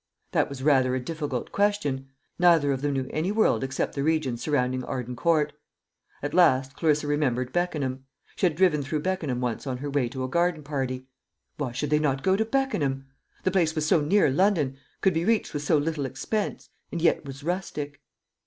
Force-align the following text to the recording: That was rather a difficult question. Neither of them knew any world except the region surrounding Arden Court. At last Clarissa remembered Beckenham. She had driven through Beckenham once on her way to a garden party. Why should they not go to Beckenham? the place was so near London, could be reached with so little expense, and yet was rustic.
That 0.31 0.49
was 0.49 0.63
rather 0.63 0.95
a 0.95 0.99
difficult 0.99 1.51
question. 1.51 2.09
Neither 2.39 2.71
of 2.71 2.81
them 2.81 2.93
knew 2.93 3.07
any 3.11 3.31
world 3.31 3.63
except 3.63 3.93
the 3.93 4.01
region 4.01 4.35
surrounding 4.35 4.83
Arden 4.83 5.15
Court. 5.15 5.53
At 6.23 6.33
last 6.33 6.75
Clarissa 6.75 7.05
remembered 7.05 7.53
Beckenham. 7.53 8.05
She 8.35 8.47
had 8.47 8.55
driven 8.55 8.81
through 8.81 9.01
Beckenham 9.03 9.41
once 9.41 9.67
on 9.67 9.77
her 9.77 9.91
way 9.91 10.09
to 10.09 10.23
a 10.23 10.27
garden 10.27 10.63
party. 10.63 11.05
Why 11.57 11.71
should 11.71 11.91
they 11.91 11.99
not 11.99 12.23
go 12.23 12.35
to 12.35 12.43
Beckenham? 12.45 13.05
the 13.43 13.51
place 13.51 13.75
was 13.75 13.85
so 13.85 14.01
near 14.01 14.31
London, 14.31 14.75
could 15.01 15.13
be 15.13 15.23
reached 15.23 15.53
with 15.53 15.61
so 15.61 15.77
little 15.77 16.07
expense, 16.07 16.71
and 16.91 16.99
yet 16.99 17.23
was 17.23 17.43
rustic. 17.43 18.01